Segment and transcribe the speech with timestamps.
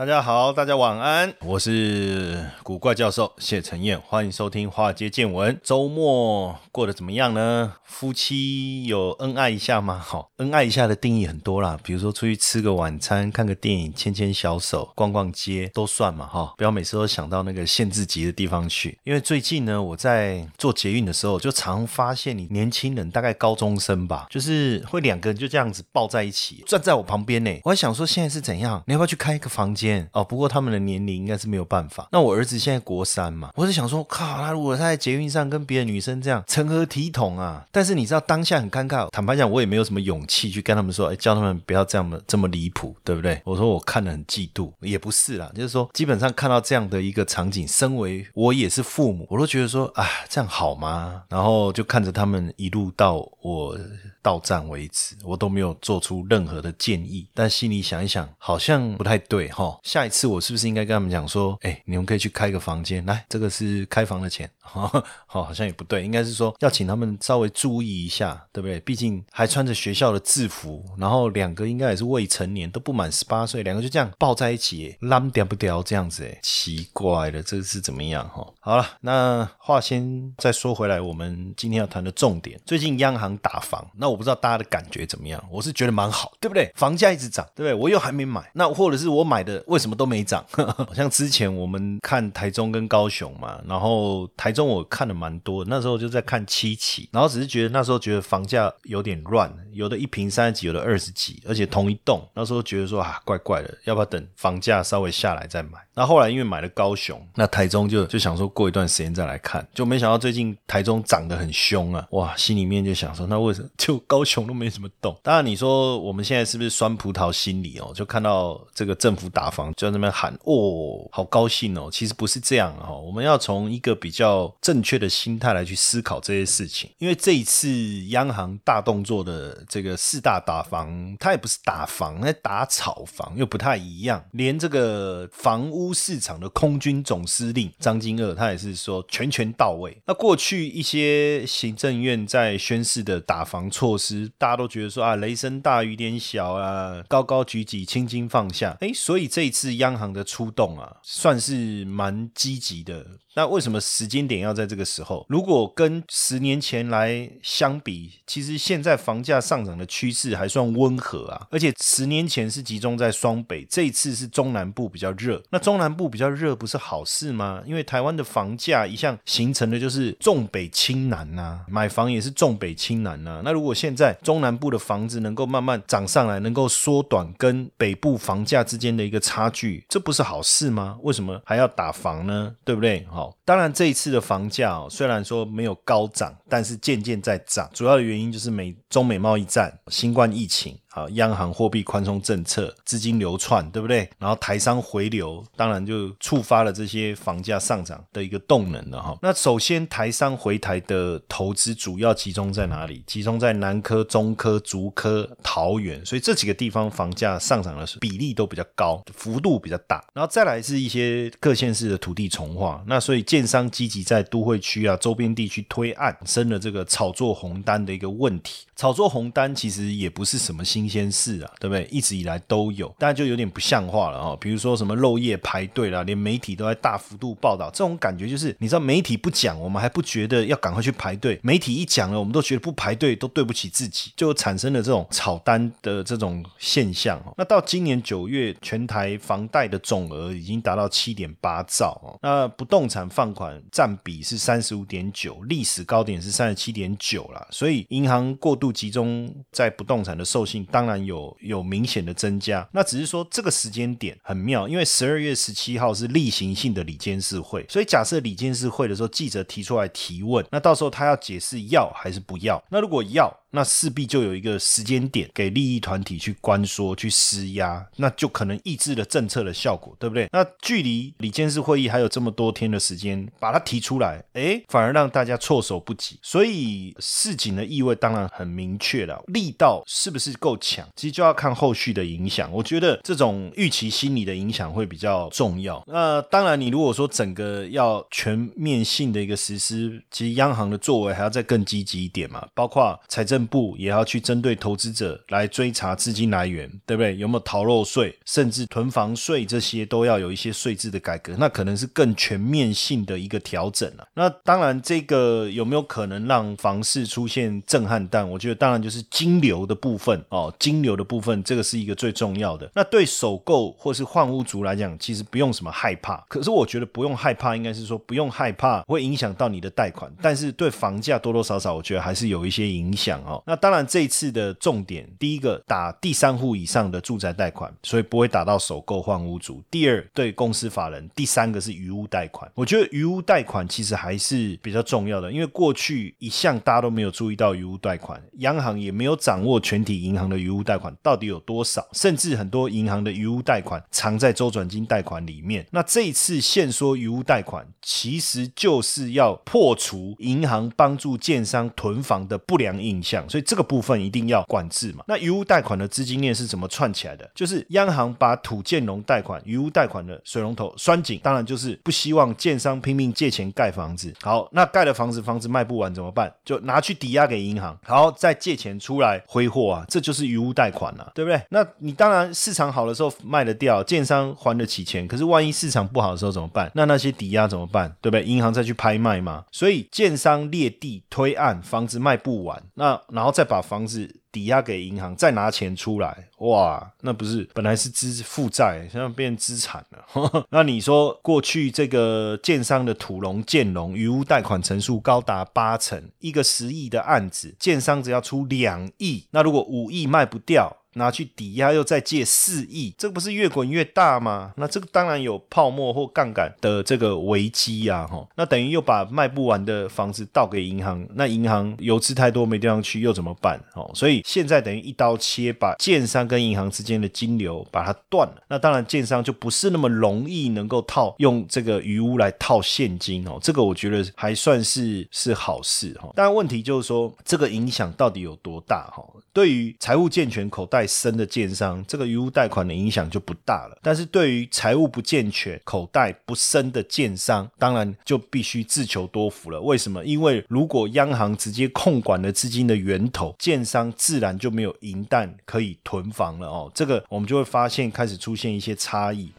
[0.00, 5.54] 大家好，大家晚安，我是古怪教授谢承彦，欢迎收听《华尔街见闻》。
[5.62, 7.74] 周末过得怎么样呢？
[7.84, 9.98] 夫妻有恩爱一下吗？
[10.02, 18.98] 好， 恩爱一下的定义很多啦，比如说出去吃个晚餐、看个电影、牵牵小手、逛逛街都算嘛，哈，不要每次都想到那个限制级的地方去。
[19.04, 27.50] 因为最近呢，我在做捷运的时候，就常发现你年轻人，大概高中生吧，就是会两个人就这样子抱在一起，站在我旁边呢。
[27.64, 28.82] 我还想说现在是怎样？
[28.86, 29.89] 你要不要去开一个房间？
[30.12, 32.08] 哦，不过他们的年龄应该是没有办法。
[32.12, 37.64] 那我儿子现在国三嘛，我是想说，靠，他如果他在捷运上跟别的女生这样成何体统啊？
[37.72, 43.40] 但是你知道当下很尴尬，坦白讲，我也没有什么勇气去跟他们说，哎，叫他们不要这样这么离谱，对不对？
[43.44, 51.22] 我说我看了很嫉妒，也不是啦，就是说基本上看到这样的一个场景，身为我也是父母，我都觉得说，啊，这样好吗？
[51.28, 53.76] 然后就看着他们一路到我。
[54.22, 57.26] 到站为止，我都没有做出任何的建议。
[57.34, 59.78] 但心里想一想，好像不太对哈。
[59.82, 64.50] 下一次我是不是应该跟他们讲说，哎，你们可以去开个房间，来，这个是开房的钱。
[64.62, 68.78] 好，好像也不对，应该是说要请他们稍微注意一下，对不对？
[68.80, 78.28] 毕竟还穿着学校的制服，然后两个应该也是未成年，都不满十八岁，两个就这样抱在一起，拉掉不掉这样子，哎，奇怪了，这个是怎么样？
[78.28, 85.42] 哈，好了，那话先再说回来，我们今天要谈的重点，最近央行打房，那我不知道大家的感觉怎么样？
[85.50, 86.72] 我是觉得蛮好，对不对？
[86.74, 87.74] 房价一直涨，对不对？
[87.74, 90.44] 我又还没买，那或者是我买的为什么都没涨？
[90.56, 94.70] 好像之前我们看台中跟高雄嘛，然后台中。
[94.70, 105.78] 我看的蛮多，那时候就在看七期，然后只是觉得那时候觉得房价有点乱，有的一平三十几，有的二十几，而且同一栋，那时候觉得说啊怪怪的，要不要等房价稍微下来再买？
[105.94, 115.16] 那后来因为买了高雄，那台中就就想说过一段时间再来看，就没想到最近台中涨得很凶啊，哇，心里面就想说那为什么就高雄都没什么动？
[115.22, 117.92] 当然你说我们现在是不是酸葡萄心理哦？
[117.94, 124.54] 就看到这个政府打房就在那边喊哦，好高兴哦，其实不是这样哦，我们要从一个比较。
[124.60, 127.68] 正确的心态来去思考这些事情，因为这一次
[128.06, 134.24] 央行大动作的这个四大打房，它也不是打房，那打炒房又不太一样。
[134.32, 139.96] 连这个房屋市场的空军总司令张金二，他也是说全权到位。
[140.06, 148.76] 那过去一些行政院在宣示的打房措施，大家都觉得说啊，雷声大雨点小啊，高高举起，轻轻放下。
[148.80, 153.06] 哎，所以这一次央行的出动啊，算是蛮积极的。
[153.36, 155.24] 那为什么时间点要在这个时候？
[155.28, 161.46] 如果跟十年前来相比，其实现在房价上涨的趋势还算温和啊。
[161.50, 165.40] 而且十年前是集中在双北，这一次是中南部比较热。
[165.50, 167.62] 那中南部比较热不是好事吗？
[167.64, 173.40] 因为台湾的房价一向形成的就是重北轻南呐，买房也是重北轻南呐。
[173.44, 180.98] 那如果现在中南部的房子能够慢慢涨上来，能够缩短跟北部房价之间的一个差距，这不是好事吗？
[181.00, 182.54] 为什么还要打房呢？
[182.62, 183.06] 对不对？
[183.10, 187.70] 好当然，这一次的房价虽然说没有高涨，但是渐渐在涨。
[187.72, 190.76] 主要的原因就是美中美贸易战、新冠疫情。
[190.92, 194.08] 好，央行货币宽松政策，资金流窜，对不对？
[194.18, 199.16] 然后台商回流，当然就触发了这些房价上涨的一个动能了哈。
[199.22, 203.04] 那首先，台商回台的投资主要集中在哪里？
[203.06, 210.04] 集中在南科、中科、竹科、桃园，所以这几个地方房价上涨的比例都比较高，幅度比较大。
[210.12, 218.66] 然后再来是一些各县市的土地重划，那所以建商积极在都会区啊周边地区推案，生了这个炒作红单的一个问题。
[218.80, 220.90] 炒作红单其实也不是什么新。
[220.90, 221.86] 鲜事啊，对不对？
[221.90, 224.36] 一直以来都有，但就有点不像话了哦。
[224.40, 237.22] 比如说什么漏夜排队啦，连媒体都在大幅度报道，这种感觉就是，你知道媒体不讲，我们还不觉得要赶快去排队；媒体一讲了，我们都觉得不排队都对不起自己，就产生了这种炒单的这种现象。
[237.36, 242.18] 那到今年九月，全台房贷的总额已经达到七点八兆哦。
[242.22, 247.46] 那不动产放款占比是三十五点九，历史高点是三十七点九了。
[247.52, 250.64] 所以银行过度集中在不动产的授信。
[250.66, 252.68] 当然有有明显的增加。
[252.72, 262.62] 那只是说这个时间点很妙，因为十二月十七号是例行性的里监事会，所以假设里监事会的时候，记者提出来提问，那到时候他要解释要还是不要。
[262.70, 270.28] 那如果要，那势必就有一个时间点给利益团体去关说、去施压，那就可能抑制了政策的效果，对不对？
[270.32, 276.18] 那距离里监事会议还有这么多天的时间，把它提出来，哎，反而让大家措手不及。
[276.22, 282.52] 所以市井的意味当然很明确了，力道是不是够强，其实就要看后续的影响。
[282.52, 285.82] 我觉得这种预期心理的影响会比较重要。
[285.88, 293.39] 那当然，你如果说整个要全面性的一个实施，其实央行的作为还要再更积极一点嘛，包括财政。
[293.46, 297.16] 部也要去针对投资者来追查资金来源，对不对？
[297.16, 304.06] 有没有逃漏税，甚至囤房税这些都要有一些税制的改革，那可能是更全面性的一个调整了。
[304.14, 308.28] 那当然，这个有没有可能让房市出现震撼弹？
[308.28, 312.70] 我觉得当然就是金流的部分哦，金流的部分这个是一个最重要的。
[312.74, 316.24] 那对首购或是换屋族来讲，其实不用什么害怕。
[316.28, 323.20] 可是我觉得不用害怕，应该是说不用害怕会影响到你的贷款，但是对房价多多少少，我觉得还是有一些影响。
[323.26, 329.62] 哦，那当然，这一次的重点，第一个打第三户以上的住宅贷款，所以不会打到首购换屋主。
[329.70, 332.50] 第二，对公司法人，第三个是余屋贷款。
[332.54, 345.66] 我觉得余屋贷款其实还是比较重要的，因为过去一向大家都没有注意到余屋贷款，央行也没有掌握全体银行的余屋贷款到底有多少，甚至很多银行的余屋贷款藏在周转金贷款里面。
[345.70, 353.19] 那这一次限缩余屋贷款，其实就是要破除银行帮助建商囤房的不良印象。
[353.28, 355.04] 所以这个部分一定要管制嘛？
[355.08, 357.28] 那余屋贷款的资金链是怎么串起来的？
[357.34, 364.12] 就是央行把土建融贷款、余屋贷款的水龙头拴紧，当然就是不希望建商拼命借钱盖房子。
[364.22, 366.32] 好，那盖了房子，房子卖不完怎么办？
[366.44, 371.40] 就拿去抵押给银行，好再借钱出来挥霍啊，这就是余屋贷款了，对不对？
[371.50, 375.06] 那你当然市场好的时候卖得掉，建商还得起钱。
[375.06, 376.70] 可是万一市场不好的时候怎么办？
[376.74, 377.94] 那那些抵押怎么办？
[378.00, 378.24] 对不对？
[378.24, 379.44] 银行再去拍卖嘛。
[379.50, 390.46] 所以建商裂地推案，房子卖不完，那然后再把房子抵押给银行，再拿钱出来，哇，那不是本来是资负债，现在变资产了。
[390.50, 400.76] 那你说过去这个建商的土龙建龙余屋贷款成数高达八成，一个十亿的案子，建商只要出两亿，那如果五亿卖不掉。
[400.94, 404.52] 拿去抵押又再借四亿，这不是越滚越大吗？
[404.56, 408.26] 那这个当然有泡沫或杠杆的这个危机呀，哈。
[408.34, 413.60] 那等于又把卖不完的房子倒给银行，那银行油资太多没地方去，又怎么办？
[413.74, 418.42] 哦，所以现在等于一刀切，把建商跟银行之间的金流把它断了。
[418.48, 423.38] 那当然，建商就不是那么容易能够套用这个余屋来套现金哦。
[423.40, 426.10] 这个我觉得还算是是好事哈。
[426.16, 429.04] 但，问题就是说这个影响到底有多大哈？
[429.32, 430.79] 对于财务健全口袋。
[430.80, 433.78] 太深的建商，这个余屋贷款的影响就不大了。
[433.82, 439.60] 但是对于财务不健全、口袋不深的建商，当然就必须自求多福了。
[439.60, 440.02] 为什么？
[440.02, 446.72] 因为如果央行直接控管了资金的源头，建商自然就没有银弹可以囤房了哦。
[446.74, 449.30] 这个我们就会发现开始出现一些差异。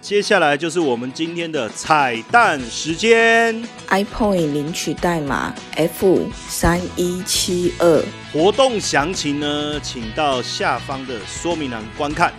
[0.00, 3.54] 接下来就是我们今天的彩蛋时间
[3.88, 12.32] ，iPoint 领取代码 F 三一七二，活动详情呢，请到下方的说明栏观看。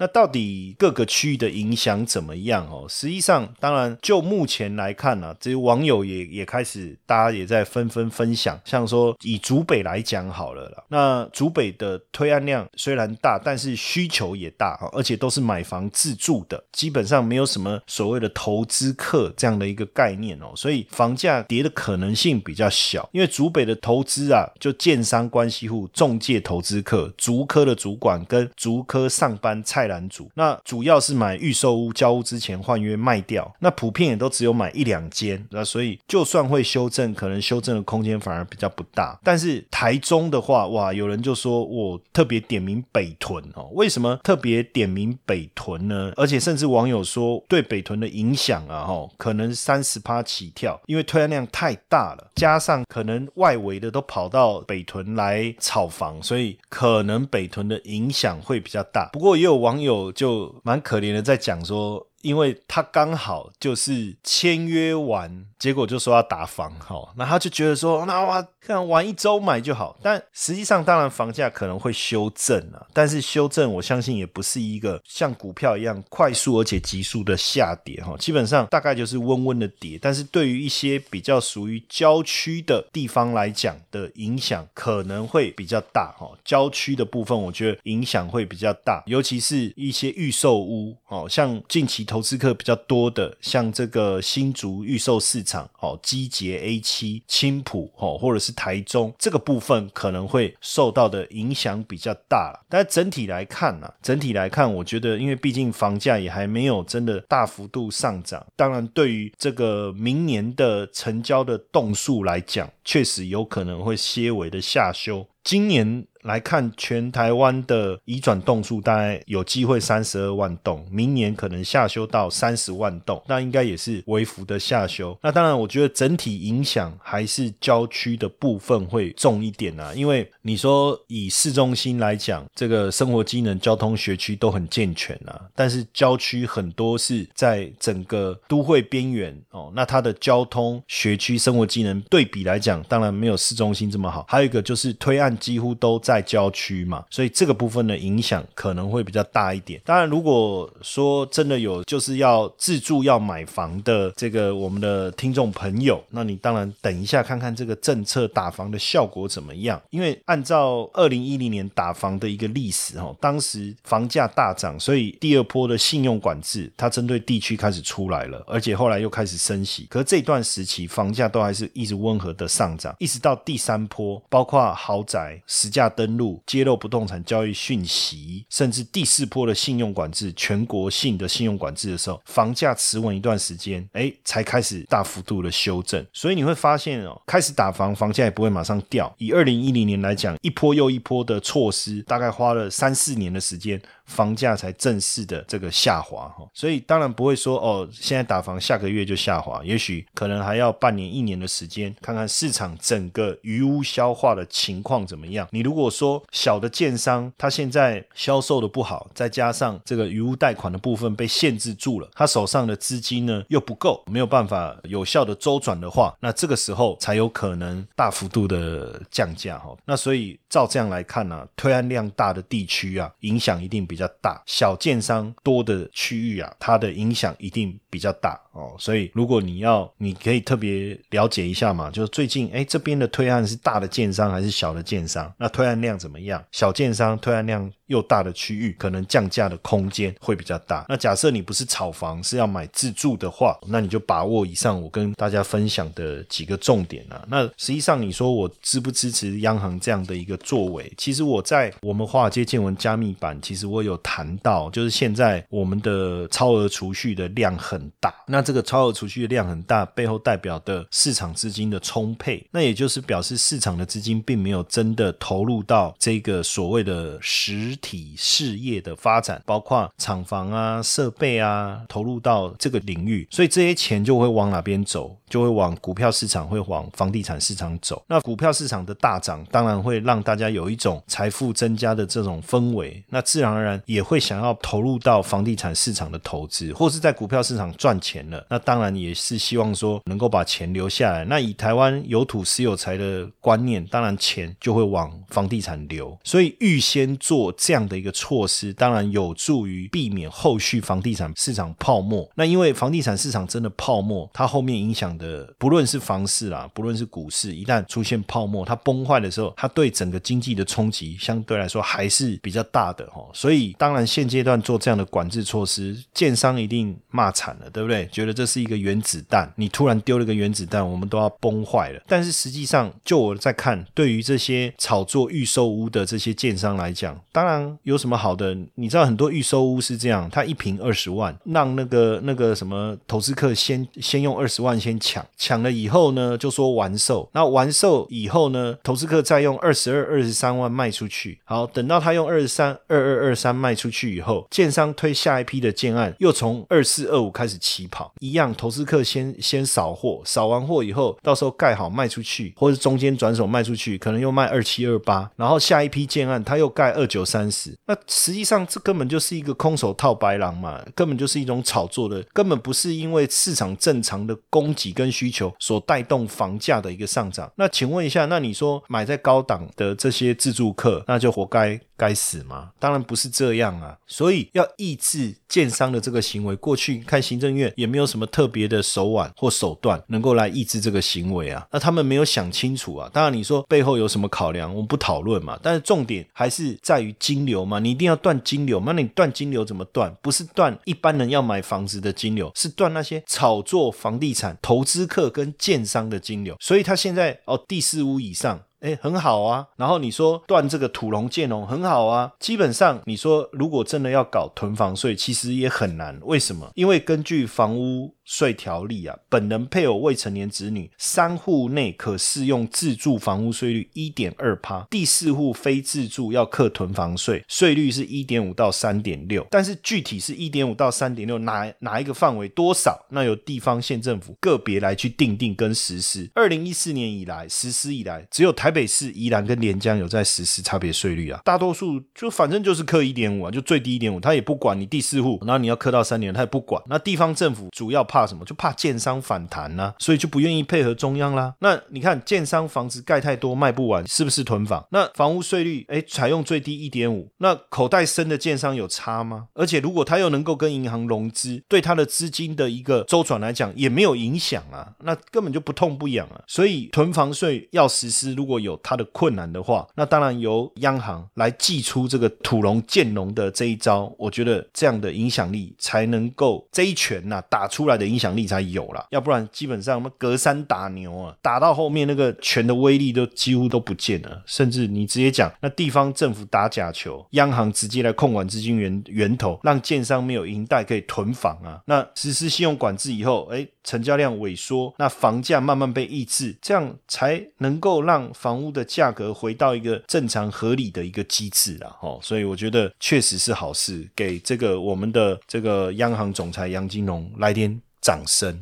[0.00, 2.86] 那到底各个区域的影响怎么样哦？
[2.88, 8.60] 实际上，当然就目前来看呢，这些网友也也开始，大家也在纷纷分享。
[8.64, 23.08] 像说以竹北来讲好了啦，那竹北的推案量虽然大，但是需求也大哈，而且都是买房自住的，基本上没有什么所谓的投资客这样的一个概念哦，所以房价跌的可能性比较小。
[23.12, 29.87] 因为竹北的投资啊，就建商关系户、中介投资客、竹科的主管跟竹科上班菜。
[29.88, 39.18] 男主那主要是买预售屋交屋之前换约卖掉，那普遍也都只有买一两间，那所以就算会修正，可能修正的空间反而比较不大。
[39.24, 46.12] 但是台中的话，哇，有人就说我特别点名北屯哦，为什么特别点名北屯呢？
[46.16, 59.08] 而且甚至网友说对北屯的影响啊，哈，可能三十趴起跳，因为推案量太大了，加上可能外围的都跑到北屯来炒房，所以可能北屯的影响会比较大。
[59.12, 62.07] 不过也有网友就蛮可怜的，在讲说。
[62.22, 69.96] 因为他刚好就是签约完，结果就说要打房，哈，那他就觉得说，那我看玩一周买就好。
[70.02, 79.98] 但实际上，当然房价可能会修正啊，但是修正我相信也不是一个像股票一样快速而且急速的下跌，哈，基本上大概就是温温的跌。
[80.00, 86.28] 但是对于一些比较属于郊区的地方来讲的影响，可能会比较大，哈。
[86.44, 102.58] 郊区的部分，我觉得影响会比较大，尤其是一些预售屋，哦，像近期投资客比较多的，像这个新竹预售市场，哦，基捷 A 七、青浦，哦，或者是台中这个部分，可能会受到的影响比较大。
[102.68, 115.26] 但整体来看呢，整体来看，我觉得，因为毕竟房价也还没有真的大幅度上涨，当然对于这个明年的成交的栋数来讲，确实有可能会些微的下修。
[115.44, 116.07] 今年。
[116.22, 125.16] 来看全台湾的移转栋数，大概有机会三十二万栋，明年可能下修到三十万栋，那应该也是微幅的下修。
[125.22, 144.24] 那当然，我觉得整体影响还是郊区的部分会重一点啊，因为你说以市中心来讲，这个生活机能、交通、学区都很健全啊，但是郊区很多是在整个都会边缘哦，那它的交通、学区、生活机能对比来讲，当然没有市中心这么好。
[144.28, 146.00] 还有一个就是推案几乎都。
[146.08, 149.78] 在郊区嘛，所以这个部分的影响可能会比较大一点。
[149.84, 159.78] 当然，如果说真的有就是要自住要买房的这个我们的听众朋友，那你当然等一下看看这个政策打房的效果怎么样。
[159.90, 169.86] 因为按照二零一零年打房的一个历史哈，当时房价大涨，所以第二波的信用管制它针对地区开始出来了，而且后来又开始升息。
[169.90, 175.92] 可是这段时期房价都还是一直温和的上涨，一直到第三波，包括豪宅实价。
[175.98, 186.06] 登录揭露不动产交易讯息，甚至第四波的信用管制，全国性的信用管制的时候，房价持稳一段时间，哎，才开始大幅度的修正。
[186.12, 189.12] 所以你会发现哦，开始打房，房价也不会马上掉。
[189.18, 193.82] 以二零一零年来讲，一波又一波的措施，大概花了三四年的时间。
[194.08, 205.46] 房价才正式的这个下滑哈，所以当然不会说哦，现在打房下个月就下滑，也许可能还要半年一年的时间，看看市场整个余屋消化的情况怎么样。
[205.52, 219.76] 你如果说小的建商他现在销售的不好，再加上这个余屋贷款的部分被限制住了，他手上的资金呢又不够，没有办法有效的周转的话，那这个时候才有可能大幅度的降价哈。
[219.84, 223.97] 那所以照这样来看呢，推案量大的地区啊，影响一定比。
[223.98, 228.40] 比较大，小建商多的区域啊，它的影响一定比较大。
[228.58, 228.74] 哦。
[228.78, 235.32] 所以如果你要，你可以特别了解一下嘛，就是最近哎这边的推案是大的建商还是小的建商？
[235.38, 236.44] 那推案量怎么样？
[236.52, 237.70] 小建商推案量。
[237.88, 240.84] 又大的区域，可能降价的空间会比较大。
[240.90, 247.24] 那假设你不是炒房，是要买自住的话，那你就把握以上我跟大家分享的几个重点啊。
[247.28, 250.92] 那实际上你说我支不支持央行这样的一个作为？
[250.98, 258.14] 其实我在我们华尔街见闻加密版，其实我有谈到，就是现在我们的超额储蓄的量很大。
[258.26, 267.78] 那这个超额储蓄的量很大，背后代表的市场资金的充沛，那也就是表示市场的资金并没有真的投入到这个所谓的实。
[267.80, 275.16] 体事业的发展，包括厂房啊、设备啊，投入到这个领域，所以这些钱就会往哪边走？
[275.28, 278.02] 就会往股票市场，会往房地产市场走。
[278.06, 283.02] 那股票市场的大涨，当然会让大家有一种财富增加的这种氛围。
[283.08, 288.44] 那自然而然也会想要投入到房地产市场的投资，或是在股票市场赚钱了。
[288.48, 291.24] 那当然也是希望说能够把钱留下来。
[291.24, 296.16] 那以台湾有土私有财的观念，当然钱就会往房地产流。
[296.24, 297.52] 所以预先做。
[297.58, 302.26] 这样的一个措施，当然有助于避免后续房地产市场泡沫。
[302.36, 313.28] 那因为房地产市场真的泡沫，它后面影响的不论是房市啦，不论是股市，一旦出现泡沫，它崩坏的时候，它对整个经济的冲击相对来说还是比较大的哈。
[313.34, 318.06] 所以当然现阶段做这样的管制措施，建商一定骂惨了，对不对？
[318.12, 322.00] 觉得这是一个原子弹，你突然丢了个原子弹，我们都要崩坏了。
[322.06, 327.58] 但是实际上，就我在看，对于这些炒作预售屋的这些建商来讲，当然。
[327.82, 328.56] 有什么好的？
[328.74, 337.30] 你知道很多预售屋是这样，他一平二十万，让那个那个什么投资客先先用二十万先抢，抢了以后呢，就说完售。
[337.32, 341.40] 那完售以后呢，投资客再用二十二、二十三万卖出去。
[341.44, 357.74] 好，等到他用二十三、二二、二三卖出去以后，建商推下一批的建案，又从二四、二五开始起跑，一样，投资客先先扫货，扫完货以后，到时候盖好卖出去，或者中间转手卖出去，可能又卖二七、二八，然后下一批建案他又盖二九、三十。
[357.86, 367.48] 那实际上这根本就是一个空手套白狼嘛，根本就是一种炒作的，根本不是因为市场正常的供给跟需求所带动房价的一个上涨。
[367.54, 372.70] 那请问一下，那你说买在高档的这些自住客，那就活该该死吗？
[372.78, 376.56] 当然不是这样啊，所以要抑制建商的这个行为。
[376.56, 383.10] 过去看行政院也没有什么特别的手腕或手段能够来抑制这个行为啊，那他们没有想清楚啊。
[383.12, 385.58] 当然你说背后有什么考量，我们不讨论嘛。
[385.62, 390.14] 但是重点还是在于金流嘛，你一定要断金流那你断金流怎么断？
[390.22, 396.56] 不是断一般人要买房子的金流，是断那些炒作房地产投资客跟建商的金流。
[396.60, 398.60] 所以他现在哦，第四屋以上。
[398.80, 399.66] 哎，很好啊。
[399.76, 402.32] 然后你说断这个土龙建龙很好啊。
[402.38, 406.18] 基本上你说如果真的要搞囤房税，其实也很难。
[406.22, 406.70] 为什么？
[406.74, 419.44] 因为根据房屋税条例啊，本人配偶未成年子女三户内可适用自住房屋税率一点二趴，第四户非自住要课囤房税，税率是一点五到三点六。
[419.50, 426.30] 但是具体是一点五到三点六，哪哪一个范围多少，那由地方县政府个别来去定定跟实施。
[426.34, 428.68] 二零一四年以来实施以来，只有台。
[428.70, 436.80] 北市宜兰跟连江有在实施差别税率啊，大多数就反正就是克一点五啊，就最低一点五，他也不管你第四户，然后你要克到三年，他也不管。
[436.86, 438.44] 那地方政府主要怕怕什么？
[438.44, 441.54] 就怕建商反弹呐，所以就不愿意配合中央啦。
[441.60, 444.84] 那你看建商房子盖太多卖不完，是不是囤房？
[444.90, 449.46] 那房屋税率哎，采用最低一点五，那口袋深的建商有差吗？
[449.54, 456.40] 而且如果他又能够跟银行融资，对他的资金的一个周转来讲也没有影响啊，那根本就不痛不痒啊。
[456.46, 498.60] 所以囤房税要实施，如果有它的困难的话，那当然由央行来祭出这个土龙建龙的这一招，我觉得这样的影响力才能够这一拳呐打出来的影响力才有了，要不然基本上我们隔山打牛啊，打到后面那个拳的威力都几乎都不见了，甚至你直接讲那地方政府打假球，央行直接来控管资金源源头，让建商没有银贷可以囤房啊，那实施信用管制以后，哎，成交量萎缩，那房价慢慢被抑制，这样才能够让房屋的价格回到一个正常合理的一个机制了，哦，所以我觉得确实是好事，给这个我们的这个央行总裁杨金龙来点掌声。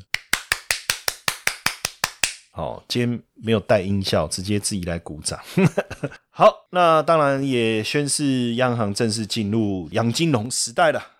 [2.53, 5.39] 好，今天没有带音效，直接自己来鼓掌。
[6.31, 11.16] 好，那当然也宣示央行正式进入杨金龙时代了。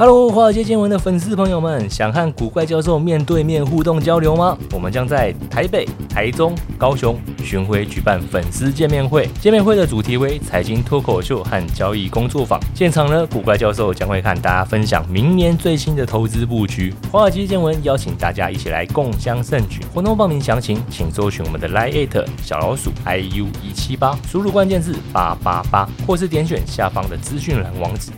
[0.00, 4.56] Hello，华尔街见闻的粉丝朋友们，想和古怪教授面对面互动交流吗？
[4.72, 9.28] 我们将在台北、台中、高雄巡回举办粉丝见面会。
[9.42, 12.58] 见面会的主题为财经脱口秀和交易工作坊。
[12.74, 16.94] 现场呢，古怪教授将会和大家分享明年最新的投资布局。
[17.12, 19.80] 华尔街见闻邀请大家一起来共襄盛举。
[19.92, 28.10] 活动报名详情，请搜寻我们的 Line 小老鼠 iu 一七八，输入关键字八八八，或是点选下方的资讯栏网址。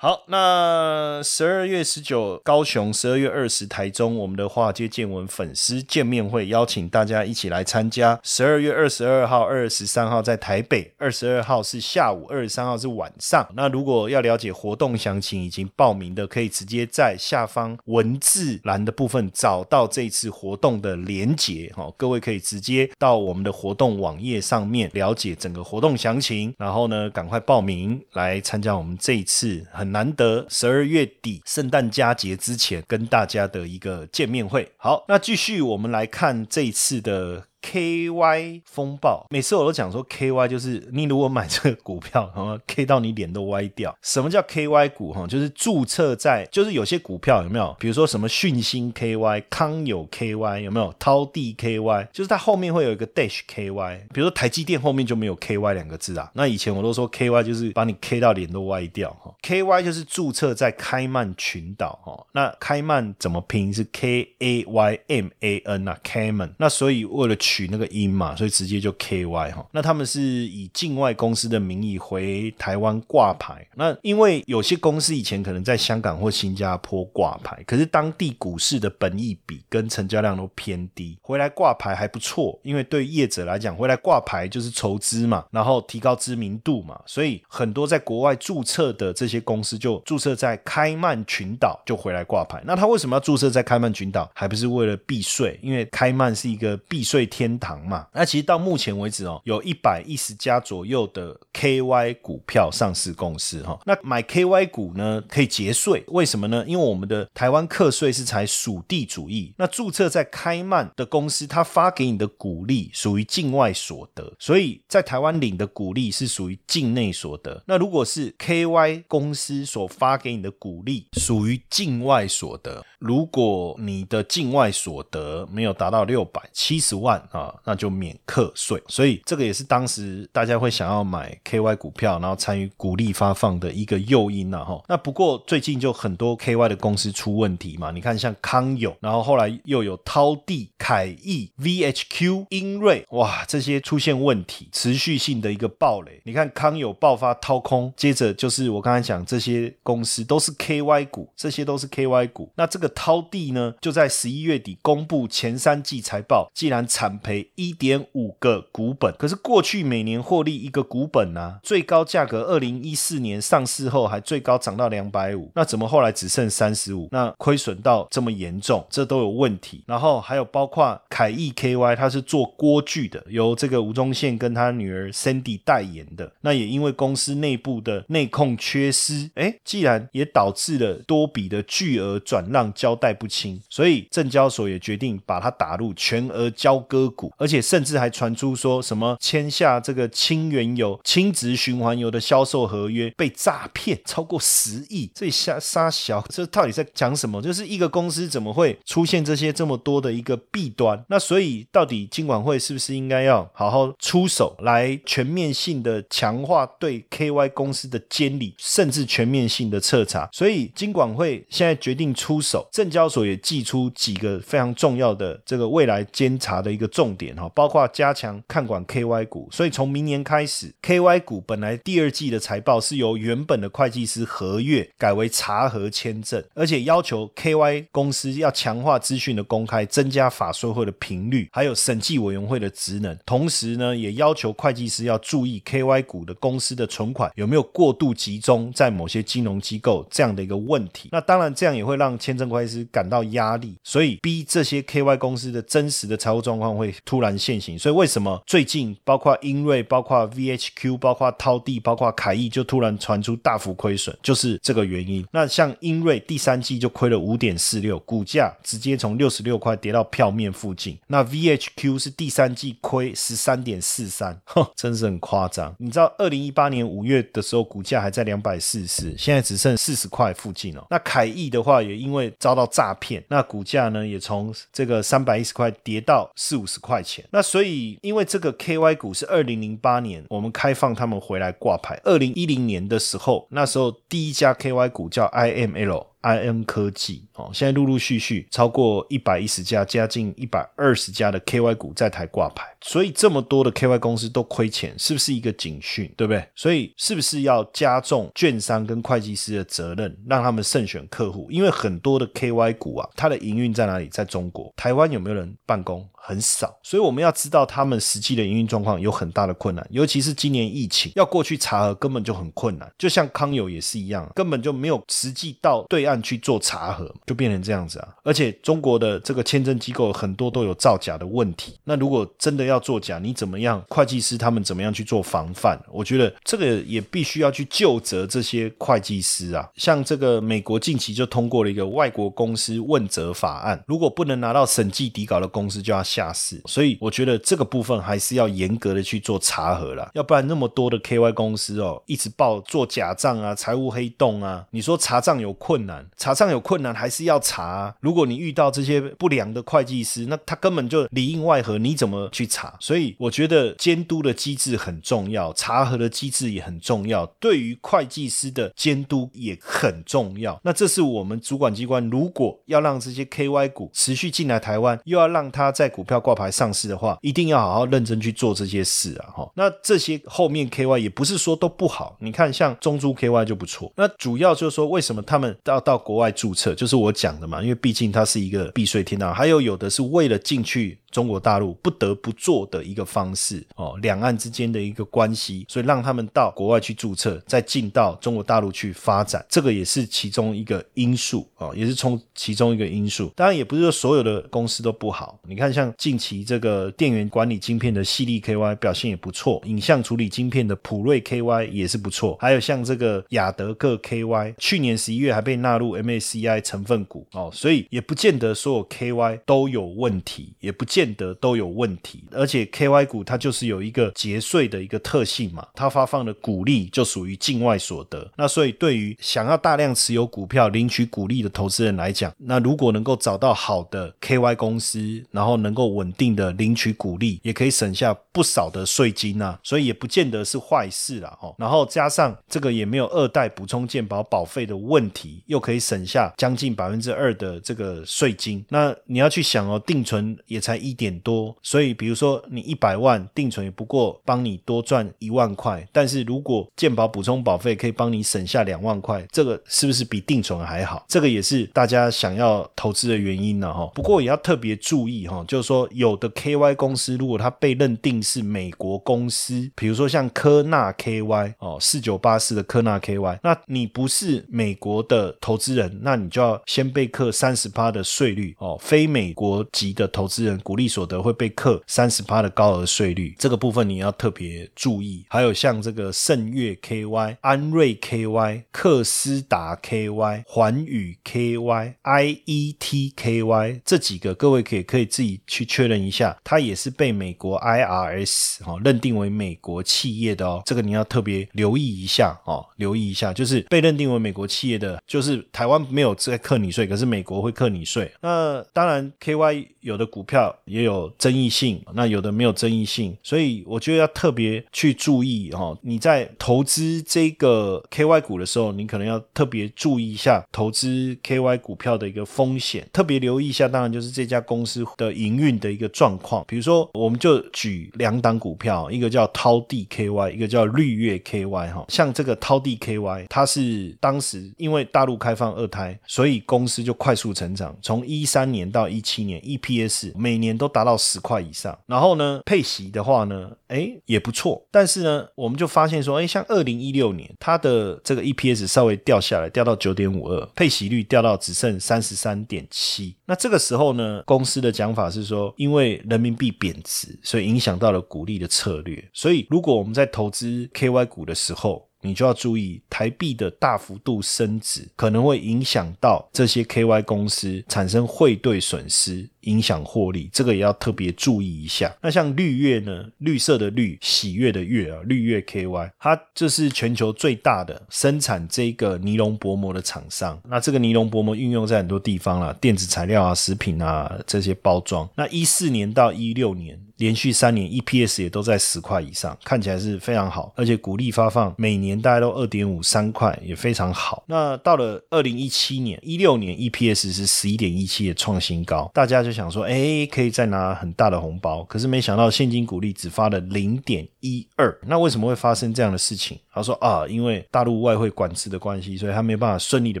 [0.02, 8.18] 好，那十二月十九高雄，十二月二十台中，我们的华尔街见闻粉丝见面会，邀请大家一起来参加。
[8.24, 13.48] 十二月二十二号、二十三号在台北，二十二号是下午，二十三号是晚上。
[13.54, 21.72] 那如果要了解活动详情，已经报名的可以直接在下方文字栏的部分找到这次活动的连结。
[21.76, 29.91] 哈，各位可以直接到我们的活动网页上面了解整个活动详情，然后呢，赶快报名来参加我们这一次很。
[29.92, 34.72] 难得十二月底圣诞佳节之前跟大家的一个见面会。
[34.76, 37.44] 好，那继续我们来看这一次的。
[37.62, 43.96] K Y 风暴，每次我都讲说 K Y 就是你如果买这个股票， 然后 K 到你脸都歪掉。
[44.02, 45.12] 什么叫 K Y 股？
[45.12, 47.74] 哈，就是注册在，就是有些股票有没有？
[47.78, 50.92] 比如说什么讯星 K Y、康友 K Y 有没有？
[50.98, 54.06] 涛地 K Y，就是它后面会有一个 Dash K Y。
[54.12, 56.30] 比如说台积电后面就没有 K Y 两个字啊。
[56.34, 59.10] 那以前我都说 K Y 就是把你 K 到脸都歪掉。
[59.22, 61.98] 哈，K Y 就是注册在开曼群岛。
[62.04, 63.72] 哈，那开曼怎么拼？
[63.72, 66.52] 是 K A Y M A N 啊，Cayman。
[66.58, 69.66] 那所以为了取取那个音嘛，所以直接就 KY 哈。
[69.72, 73.66] 那他们是以境外公司的名义回台湾挂牌。
[73.74, 92.62] 那因为有些公司以前可能在香港或新加坡挂牌，可是当地股市的本益比跟成交量都偏低，回来挂牌还不错，因为对业者来讲，回来挂牌就是筹资嘛，然后提高知名度嘛，所以很多在国外注册的这些公司就注册在开曼群岛就回来挂牌。
[92.64, 94.30] 那他为什么要注册在开曼群岛？
[94.34, 95.58] 还不是为了避税？
[95.62, 98.06] 因为开曼是一个避税天天堂嘛。
[98.12, 103.78] 那其实到目前为止哦，有一百一十家左右的 KY 股票上市公司哈。
[103.84, 106.64] 那买 KY 股呢可以节税，为什么呢？
[106.66, 109.52] 因为我们的台湾课税是采属地主义。
[109.58, 117.62] 那注册在开曼的公司，他发给你的股利属于境外所得，所以在台湾领的股利是属于境内所得。
[117.66, 128.82] 那如果是 KY 公司所发给你的股利属于境外所得，如果你的境外所得没有达到六百七十万啊，那就免课税。
[128.86, 134.82] 所以这个也是当时大家会想要买 KY 股票，然后参与股利发放的一个诱因呐哈。
[134.88, 146.20] 那不过最近就很多 KY 的公司出问题嘛，你看像康友，然后后来又有涛地、凯翼、VHQ、英瑞，哇，这些出现问题，持续性的一个暴雷。
[146.24, 152.50] 你看康友爆发掏空，接着就是我刚才讲这些公司都是 KY 股，这些都是 KY 股。
[152.56, 167.08] 那这个涛地呢，就在十一月底公布前三季财报，既然惨赔一点五个股本，可是过去每年获利一个股本啊，最高价格二零一四年上市后还最高涨到两百五，那怎么后来只剩三十五？
[167.12, 169.84] 那亏损到这么严重，这都有问题。
[169.86, 176.32] 然后还有包括凯翼 KY，它是做锅具的，由这个吴宗宪跟他女儿 Cindy 代言的。
[176.40, 197.40] 那也因为公司内部的内控缺失，哎，既然也导致了多笔的巨额转让交代不清，所以证交所也决定把它打入全额交割股，而且甚至还传出说什么签下这个氢原油、氢质循环油的销售合约被诈骗超过十亿，这瞎杀小，这到底在讲什么？
[197.42, 201.04] 就是一个公司怎么会出现这些这么多的一个弊端？
[201.08, 210.28] 那所以到底金管会是不是应该要好好出手来全面性的强化对 KY 公司的监理，甚至全面性的彻查？
[210.32, 219.48] 所以金管会现在决定出手，证交所也寄出几个非常重要的这个未来监察的一个重点哈，包括加强看管 KY 股。
[219.50, 233.16] 所以从明年开始，KY 股本来第二季的财报是由原本的会计师合约改为查核签证，而且要求 KY 公司要强化资讯的公开，增加法说会的频率，还有审计委员会的职能。
[233.24, 241.08] 同时呢，也要求会计师要注意 KY 股的公司的存款有没有过度集中在某些金融机构这样的一个问题。
[241.12, 247.78] 那当然，这样也会让签证会计师感到压力，所以逼这些 KY 公司的真实的财务状况会突然现形。
[247.78, 255.24] 所以为什么最近包括英瑞、包括 VHQ、包括涛地、包括凯翼就突然传出大幅亏损，就是这个原因。
[255.32, 260.98] 那像英瑞第三季就亏了五点四六，股价直接从六十六块跌到票面附近。
[261.06, 265.74] 那 VHQ 是第三季亏十三点四三，哼， 真是很夸张。
[265.78, 270.86] 你知道二零一八年五月的时候，股价还在两百四十，现在只剩四十块附近哦。
[270.90, 277.24] 那凯翼的话，也因为遭到诈骗，那股价呢也从这个三百一十块跌到四五十块钱。
[277.30, 286.11] 那所以，因为这个 KY 股是二零零八年我们开放他们回来挂牌，二零一零年的时候，那时候第一家 KY 股叫 IML。
[286.22, 296.12] I N 科技哦，现在陆陆续续超过一百一十家，加近一百二十家的 K Y 股在台挂牌，所以这么多的 K Y 公司都亏钱，是不是一个警讯？
[296.16, 296.44] 对不对？
[296.54, 301.48] 所以是不是要加重券商跟会计师的责任，让他们慎选客户？
[301.50, 304.08] 因为很多的 K Y 股啊，它的营运在哪里？
[304.08, 306.08] 在中国、台湾有没有人办公？
[306.24, 318.08] 很少，所以我们要知道他们实际的营运状况有很大的困难，尤其是今年疫情要过去查核根本就很困难，就像康友也是一样，根本就没有实际到对岸去做查核，就变成这样子啊！
[318.22, 323.82] 而且中国的这个签证机构很多都有造假的问题，那如果真的要做假，你怎么样？
[323.88, 325.80] 会计师他们怎么样去做防范？
[325.90, 329.66] 我觉得这个也必须要去就责这些会计师啊。
[329.76, 336.02] 像这个美国近期就通过了一个外国公司问责法案，如果不能拿到审计底稿的公司就要。
[336.02, 347.94] 下市，所以我觉得这个部分还是要严格的去做查核了，要不然那么多的 KY 公司哦，一直报做假账啊，财务黑洞啊，你说查账有困难，查账有困难还是要查。
[348.00, 352.74] 如果你遇到这些不良的会计师，那他根本就里应外合，你怎么去查？
[352.80, 360.58] 所以我觉得监督的机制很重要，查核的机制也很重要，对于会计师的监督也很重要。
[360.62, 369.30] 那这是我们主管机关如果要让这些 KY 股持续进来台湾，又要让他在股票挂牌上市的话，一定要好好认真去做这些事啊！
[369.34, 373.92] 哈，那这些后面 KY 也不是说都不好，你看像中珠 KY 就不错。
[373.96, 376.74] 那主要就是说，为什么他们要到到国外注册？
[376.74, 380.98] 就是我讲的嘛，因为毕竟它是一个避税天堂，还有有的是为了进去。
[381.12, 393.30] 中国大陆不得不做的一个方式哦，两岸之间的一个关系，所以让他们到国外去注册，再进到中国大陆去发展，这个也是其中一个因素哦，也是从其中一个因素。
[393.36, 395.38] 当然，也不是说所有的公司都不好。
[395.46, 411.12] 你看，像近期这个电源管理晶片的细粒 KY 表现也不错，影像处理晶片的普瑞 KY 也是不错，还有像这个雅德克 KY，去年十一月还被纳入 MACI 成分股哦，所以也不见得所有 KY 都有问题，也不见。
[411.12, 418.30] 得都有问题，而且 KY 股它就是有一个节税的一个特性嘛，它发放的股利就属于境外所得。
[418.36, 431.36] 那所以对于想要大量持有股票领取股利的投资人来讲，那如果能够找到好的 KY 公司，然后能够稳定的领取股利，也可以省下不少的税金啊，所以也不见得是坏事啦。
[431.42, 431.54] 哦。
[431.58, 438.64] 然后加上这个也没有二代补充健保保费的问题，又可以可以省下将近百分之二的这个税金。
[438.68, 440.92] 那你要去想哦，定存也才一。
[441.02, 445.84] 点多，所以比如说你一百万定存，也不过帮你多赚一万块。
[445.90, 451.04] 但是如果健保补充保费可以帮你省下两万块，这个是不是比定存还好？
[451.08, 453.90] 这个也是大家想要投资的原因呢，哈。
[453.94, 470.92] 不过也要特别注意哈，就是说有的 KY 公司如果它被认定是美国公司，比如说像科纳 KY 哦，四九八四的科纳 KY，那你不是美国的投投资人，那你就要先被课三十八的税率哦，非美国籍的投资人鼓励。
[470.92, 475.24] 所得会被课三十八的高额税率，这个部分你要特别注意。
[475.30, 490.62] 还有像这个盛月 KY、安瑞 KY、克斯达 KY、环宇 KY、IET KY 这几个，各位可以可以自己去确认一下，它也是被美国 IRS 哈认定为美国企业的哦。
[490.66, 498.12] 这个你要特别留意一下哦，留意一下，就是被认定为美国企业的，就是台湾没有在课你税，可是美国会课你税。
[498.20, 500.54] 那当然 KY 有的股票。
[500.64, 505.76] 也有争议性，那有的没有争议性，所以我觉得要特别去注意哈。
[505.82, 513.68] 你在投资这个 KY 股的时候，你可能要特别注意一下投资 KY 股票的一个风险，特别留意一下。
[513.68, 516.44] 当然就是这家公司的营运的一个状况。
[516.48, 521.84] 比如说，我们就举两档股票，一个叫涛地 KY，一个叫绿月 KY 哈。
[521.88, 530.52] 像这个涛地 KY，它是当时因为大陆开放二胎，所以公司就快速成长，从一三年到一七年 EPS 每年。
[530.62, 543.16] 都达到十块以上，然后呢，配息的话呢，哎也不错，但是呢，我们就发现说，哎，像二零一六年，它的这个 EPS 稍微掉下来，掉到九点五二，配息率掉到只剩三十三点七。
[543.24, 549.02] 那这个时候呢，公司的讲法是说，因为人民币贬值，所以影响到了股利的策略。
[549.12, 559.28] 所以如果我们在投资 KY 股的时候，你就要注意台币的大幅度升值，可能会影响到这些 KY 公司产生汇兑损失。
[559.42, 561.94] 影响获利，这个也要特别注意一下。
[562.00, 563.04] 那像绿月呢？
[563.18, 570.40] 绿色的绿，喜悦的悦啊，绿月 KY，它这是全球最大的生产这个尼龙薄膜的厂商。
[570.48, 575.08] 那这个尼龙薄膜运用在很多地方了，电子材料啊、食品啊这些包装。
[575.16, 584.22] 那一四年到一六年，连续三年 EPS 也都在十块以上，看起来是非常好，而且股利发放每年大概都二点五三块，也非常好。
[584.28, 589.31] 那到了二零一七年、一六年，EPS 是十一点一七的创新高，大家就。
[589.32, 596.38] 想说，哎，可以再拿很大的红包，可是没想到现金股利只发了零点一二，那为什么会发生这样的事情？
[596.52, 600.00] 他说啊，因为大陆外汇管制的关系，所以他没办法顺利的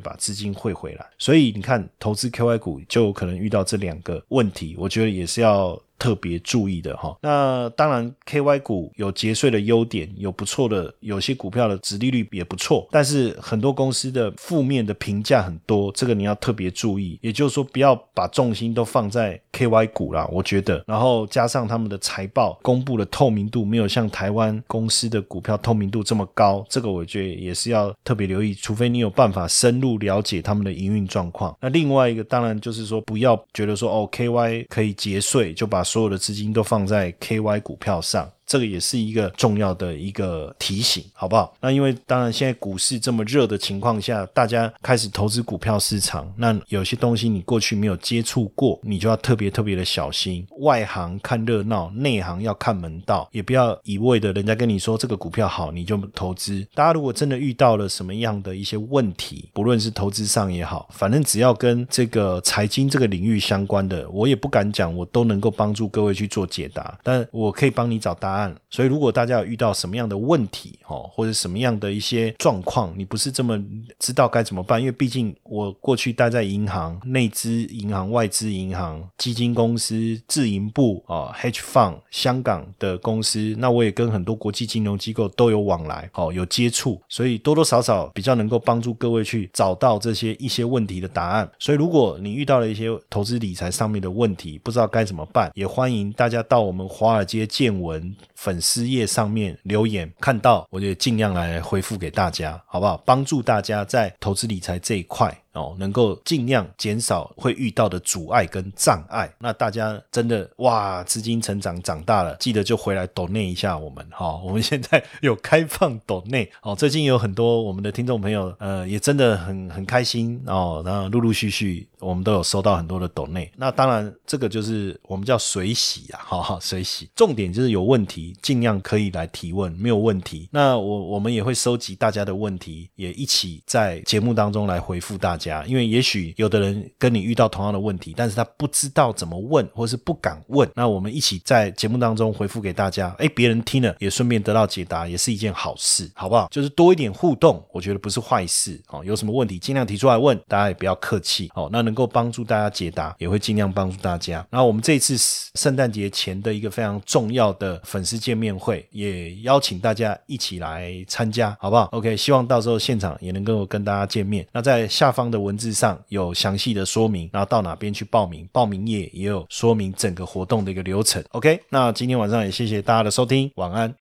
[0.00, 5.80] 把资金汇回来，所以你看投资 KY 股就可能遇到这两个问题，我觉得也是要。
[5.98, 17.16] 特别注意的哈，那当然 KY 股有节税的优点，有不错的，有些股票的值利率也不错，但是很多公司的负面的评价很多，这个你要特别注意。
[17.22, 20.82] 也就是说，不要把重心都放在 KY 股啦，我觉得。
[20.88, 28.54] 然后加上他们的财报公布的透明度没有像台湾公司的股票透明度这么高，这个我觉得也是要特别留意。
[28.54, 31.56] 除非你有办法深入了解他们的营运状况。
[31.60, 35.81] 那另外一个当然就是说，不要觉得说哦 KY 可以节税就把。
[35.82, 38.30] 所有的资金都放在 KY 股票上。
[38.52, 41.54] 这个也是一个重要的一个提醒，好不好？
[41.58, 50.46] 那因为当然现在股市这么热的情况下，大家开始投资股票市场，那有些东西你过去没有接触过，你就要特别特别的小心。
[50.58, 56.62] 外行看热闹，内行要看门道，也不要一味的人家跟你说这个股票好，你就投资。
[56.74, 68.41] 大家如果真的遇到了什么样的一些问题，不论是投资上也好，反正只要跟这个财经这个领域相关的，我也不敢讲，我都能够帮助各位去做解答，但我可以帮你找答案。
[68.70, 73.62] 所以如果大家有遇到什么样的问题，哦，或者什么样的一些状况，你不是这么
[73.98, 91.50] 知道该怎么办，因为毕竟我过去待在银行、内资银行、外资银行、基金公司、自营部啊、H fund、香港的公司，那我也跟很多国际金融机构都有往来，哦，有接触，所以多多少少比较能够帮助各位去找到这些一些问题的答案。
[91.58, 102.96] 所以如果你遇到了一些投资理财上面的问题，不知道该怎么办，也欢迎大家到我们华尔街见闻粉丝页上面留言，看到我就尽量来回复给大家，好不好？
[103.06, 105.32] 帮助大家在投资理财这一块。
[105.52, 109.30] 哦，能够尽量减少会遇到的阻碍跟障碍。
[109.38, 114.40] 那大家真的哇，资金成长长大了，记得就回来抖内一下我们哈。
[114.44, 120.82] 我们现在有开放抖内 哦，最近有很多我们的听众朋友，呃，也真的很很开心哦。
[120.84, 123.50] 然后陆陆续续我们都有收到很多的抖内。
[123.56, 127.10] 那当然，这个就是我们叫水洗啊，哈哈，水洗。
[127.14, 130.48] 重点就是有问题，尽量可以来提问，没有问题。
[130.50, 135.41] 那我我们也会收集大家的问题，也一起在节目当中来回复大家。
[135.42, 140.68] 家，因为也许有的人跟你遇到同样的问题，但是他不知道怎么问，或是不敢问。
[140.76, 146.46] 那我们一起在节目当中回复给大家，哎，别人听了也顺便得到解答，也是一件好事，好不好？
[146.50, 149.02] 就是多一点互动，我觉得不是坏事哦。
[149.04, 151.68] 有什么问题尽量提出来问，大家也不要客气哦。
[151.72, 154.46] 那能够帮助大家解答，也会尽量帮助大家。
[154.50, 155.16] 那我们这次
[155.54, 164.46] 圣诞节前的一个非常重要的粉丝见面会，也邀请大家一起来参加，好不好？OK，希望到时候现场也能够跟大家见面。
[164.52, 165.31] 那在下方。
[165.32, 171.24] 的文字上有详细的说明，然后到哪边去报名，报名页也有说明整个活动的一个流程。
[171.30, 173.92] OK，那今天晚上也谢谢大家的收听，晚安。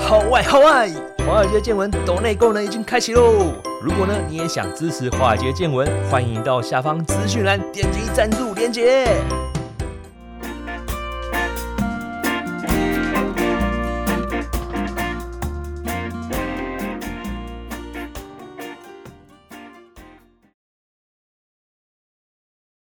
[0.00, 0.90] 好外好外，
[1.24, 3.52] 华尔街见闻抖内功能已经开启喽！
[3.80, 9.43] 如果呢你也想支持华尔街见闻，欢迎到下方资讯栏点击赞助连接。